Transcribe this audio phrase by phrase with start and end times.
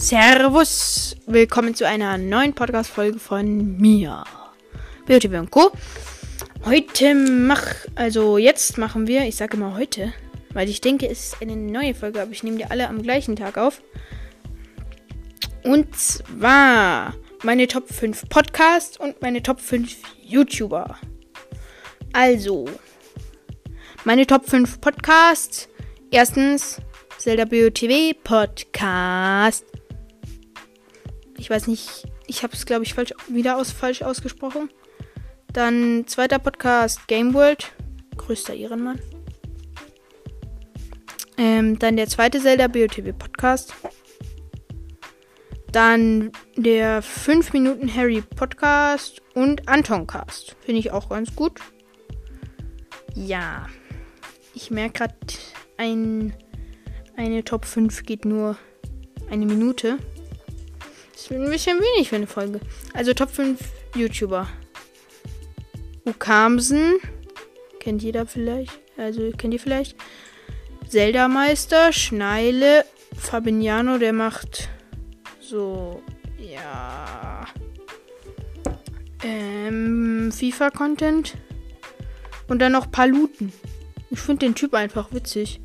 [0.00, 4.24] Servus, willkommen zu einer neuen Podcast-Folge von mir,
[5.04, 5.72] BioTV und Co.
[6.64, 7.62] Heute mach,
[7.96, 10.14] also jetzt machen wir, ich sage immer heute,
[10.54, 13.36] weil ich denke, es ist eine neue Folge, aber ich nehme die alle am gleichen
[13.36, 13.82] Tag auf.
[15.64, 20.96] Und zwar meine Top 5 Podcasts und meine Top 5 YouTuber.
[22.14, 22.64] Also,
[24.04, 25.68] meine Top 5 Podcasts.
[26.10, 26.78] Erstens
[27.18, 29.66] Zelda BioTV Podcast.
[31.40, 34.68] Ich weiß nicht, ich habe es glaube ich falsch wieder aus falsch ausgesprochen.
[35.54, 37.72] Dann zweiter Podcast Game World,
[38.18, 39.00] größter Ehrenmann.
[41.38, 43.72] Ähm, dann der zweite Zelda BioTV Podcast.
[45.72, 50.56] Dann der 5 Minuten Harry Podcast und Anton Cast.
[50.60, 51.58] Finde ich auch ganz gut.
[53.14, 53.66] Ja.
[54.52, 55.14] Ich merke gerade,
[55.78, 56.34] ein,
[57.16, 58.58] eine Top 5 geht nur
[59.30, 59.98] eine Minute.
[61.30, 62.60] Ein bisschen wenig für eine Folge.
[62.92, 63.60] Also Top 5
[63.94, 64.48] YouTuber.
[66.04, 66.94] Ukamsen.
[67.78, 68.80] Kennt jeder vielleicht.
[68.96, 69.96] Also kennt ihr vielleicht.
[70.88, 71.92] Zelda Meister.
[71.92, 72.84] Schneile.
[73.16, 74.68] Fabignano, der macht
[75.40, 76.02] so.
[76.38, 77.44] Ja.
[79.22, 81.36] Ähm, FIFA-Content.
[82.48, 83.52] Und dann noch Paluten.
[84.10, 85.60] Ich finde den Typ einfach witzig.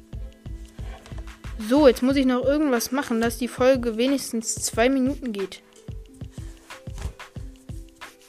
[1.57, 5.61] So, jetzt muss ich noch irgendwas machen, dass die Folge wenigstens zwei Minuten geht.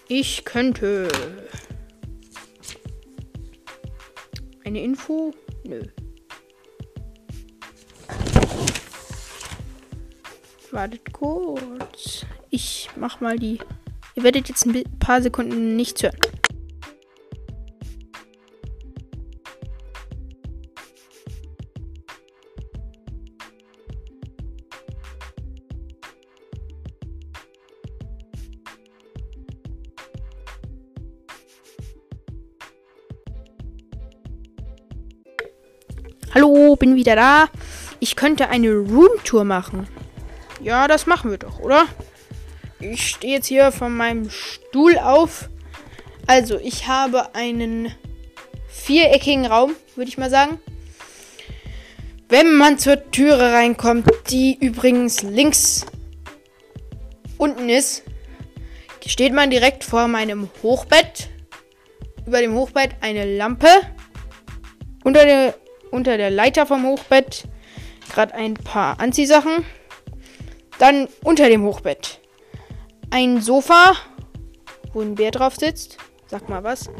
[0.09, 1.09] Ich könnte.
[4.65, 5.33] Eine Info?
[5.65, 5.83] Nö.
[10.71, 12.25] Wartet kurz.
[12.51, 13.59] Ich mach mal die.
[14.15, 16.17] Ihr werdet jetzt ein paar Sekunden nichts hören.
[36.37, 37.47] Hallo, bin wieder da.
[37.99, 39.89] Ich könnte eine Roomtour machen.
[40.61, 41.87] Ja, das machen wir doch, oder?
[42.79, 45.49] Ich stehe jetzt hier von meinem Stuhl auf.
[46.27, 47.91] Also, ich habe einen
[48.69, 50.61] viereckigen Raum, würde ich mal sagen.
[52.29, 55.87] Wenn man zur Türe reinkommt, die übrigens links
[57.39, 58.03] unten ist,
[59.07, 61.31] steht man direkt vor meinem Hochbett.
[62.27, 63.69] Über dem Hochbett eine Lampe.
[65.03, 65.55] Unter der
[65.91, 67.45] unter der Leiter vom Hochbett
[68.13, 69.65] gerade ein paar Anziehsachen.
[70.79, 72.21] Dann unter dem Hochbett
[73.11, 73.95] ein Sofa,
[74.93, 75.99] wo ein Bär drauf sitzt.
[76.27, 76.91] Sag mal was.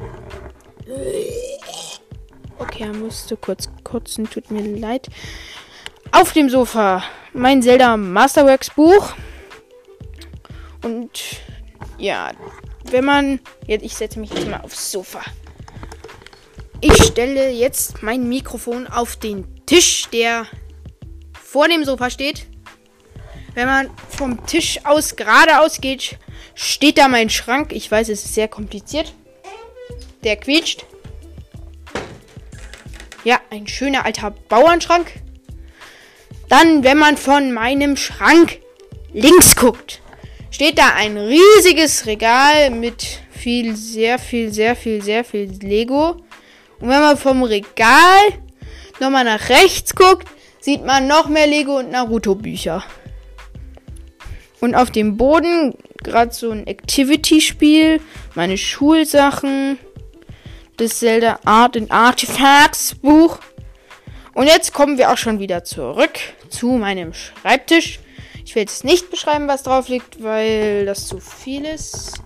[2.59, 5.09] Okay, er musste kurz kotzen, tut mir leid.
[6.13, 7.03] Auf dem Sofa
[7.33, 9.15] mein Zelda Masterworks Buch.
[10.83, 11.41] Und
[11.99, 12.33] ja,
[12.91, 13.41] wenn man.
[13.67, 15.21] Jetzt, ich setze mich jetzt mal aufs Sofa.
[16.81, 20.47] Ich stelle jetzt mein Mikrofon auf den Tisch, der
[21.43, 22.47] vor dem Sofa steht.
[23.55, 26.19] Wenn man vom Tisch aus geradeaus geht,
[26.55, 27.73] steht da mein Schrank.
[27.73, 29.15] Ich weiß, es ist sehr kompliziert.
[30.23, 30.85] Der quietscht.
[33.25, 35.13] Ja, ein schöner alter Bauernschrank.
[36.51, 38.61] Dann, wenn man von meinem Schrank
[39.15, 40.03] links guckt,
[40.51, 46.23] steht da ein riesiges Regal mit viel, sehr viel, sehr viel, sehr viel Lego.
[46.81, 48.21] Und wenn man vom Regal
[49.01, 50.29] nochmal nach rechts guckt,
[50.61, 52.85] sieht man noch mehr Lego und Naruto-Bücher.
[54.61, 58.01] Und auf dem Boden gerade so ein Activity-Spiel,
[58.35, 59.79] meine Schulsachen,
[60.77, 63.39] das Zelda Art and Artifacts Buch.
[64.35, 68.01] Und jetzt kommen wir auch schon wieder zurück zu meinem Schreibtisch.
[68.45, 72.21] Ich will jetzt nicht beschreiben, was drauf liegt, weil das zu viel ist.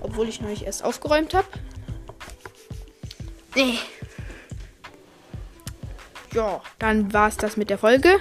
[0.00, 1.48] Obwohl ich nicht erst aufgeräumt habe.
[3.54, 3.78] Nee.
[6.32, 8.18] Ja, dann war es das mit der Folge.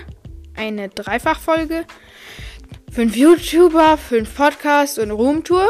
[0.56, 1.86] Eine Dreifachfolge.
[2.92, 5.66] Fünf YouTuber, fünf Podcasts und Roomtour.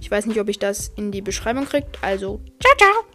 [0.00, 1.98] Ich weiß nicht, ob ich das in die Beschreibung kriegt.
[2.02, 3.05] Also, ciao, ciao.